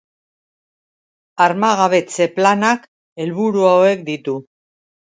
[1.47, 2.91] Armagabetze planak
[3.27, 4.41] helburu hauek ditu.